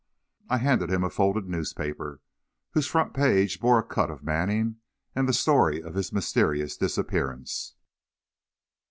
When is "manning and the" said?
4.23-5.31